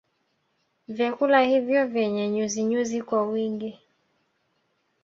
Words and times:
Vyakula 0.87 1.41
hivyo 1.41 1.87
vyenye 1.87 2.29
nyuzinyuzi 2.29 3.01
kwa 3.01 3.23
wingi 3.23 3.79